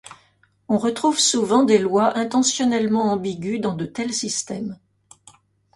[0.67, 4.79] On retrouve souvent des lois intentionnellement ambiguës dans de tels systèmes.